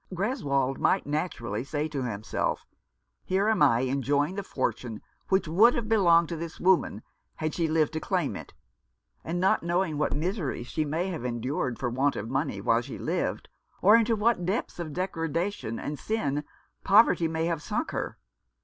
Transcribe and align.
"Gres 0.15 0.43
wold 0.43 0.79
might 0.79 1.05
naturally 1.05 1.63
say 1.63 1.87
to 1.89 2.01
himself, 2.01 2.65
'Here 3.23 3.47
am 3.47 3.61
I 3.61 3.81
enjoying 3.81 4.33
the 4.33 4.41
fortune 4.41 5.03
which 5.29 5.47
would 5.47 5.75
have 5.75 5.87
belonged 5.87 6.29
to 6.29 6.35
this 6.35 6.59
woman, 6.59 7.03
had 7.35 7.53
she 7.53 7.67
lived 7.67 7.93
to 7.93 7.99
claim 7.99 8.35
it, 8.35 8.51
and 9.23 9.39
not 9.39 9.61
knowing 9.61 9.99
what 9.99 10.15
miseries 10.15 10.65
she 10.65 10.85
may 10.85 11.09
have 11.09 11.23
endured 11.23 11.77
for 11.77 11.91
want 11.91 12.15
of 12.15 12.31
money 12.31 12.59
while 12.59 12.81
she 12.81 12.97
lived, 12.97 13.47
or 13.79 13.95
into 13.95 14.15
what 14.15 14.43
depths 14.43 14.79
of 14.79 14.91
degradation 14.91 15.77
and 15.77 15.99
sin 15.99 16.45
poverty 16.83 17.27
may 17.27 17.45
have 17.45 17.61
sunk 17.61 17.91
her. 17.91 18.17